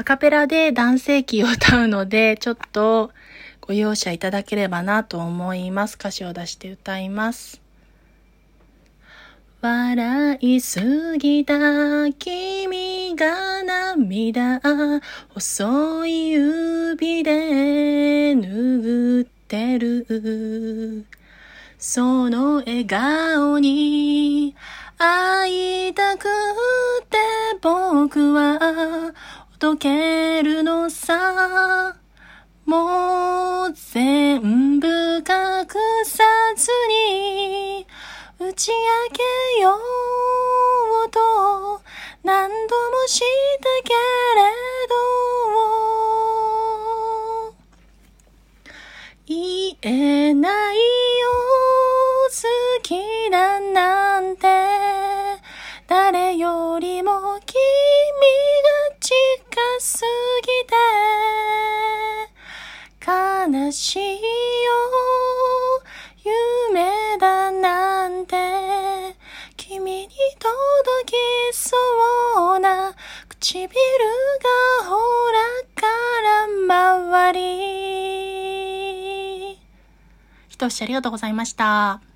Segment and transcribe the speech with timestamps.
[0.00, 3.10] アカペラで男性キーを歌うので、ちょっと
[3.60, 5.96] ご容赦いただければなと思います。
[5.96, 7.60] 歌詞を出して歌います。
[9.60, 11.54] 笑いすぎた
[12.12, 14.62] 君が涙
[15.34, 21.04] 細い指で拭ってる
[21.76, 24.56] その笑顔に
[24.96, 26.24] 会いたく
[27.10, 27.18] て
[27.60, 29.12] 僕は
[29.70, 31.94] 解けるのさ
[32.66, 35.24] もう全部隠
[36.04, 36.24] さ
[36.56, 37.86] ずに
[38.40, 38.76] 打ち明
[39.12, 39.76] けよ
[41.06, 41.20] うと
[42.24, 43.94] 何度もしたけ
[44.34, 44.42] れ
[44.88, 45.04] ど
[49.26, 50.80] 言えないよ
[52.28, 52.96] 好き
[53.30, 54.48] だなんて
[55.86, 57.89] 誰よりも君
[63.50, 64.10] ぎて悲しいよ
[66.72, 68.36] 夢だなんて
[69.56, 70.14] 君に届
[71.06, 71.14] き
[71.52, 71.76] そ
[72.56, 72.94] うな
[73.28, 73.74] 唇が
[74.88, 74.96] ほ
[75.32, 75.38] ら
[75.74, 75.86] か
[76.22, 77.40] ら周り
[80.48, 82.09] ひとしありがとうございました。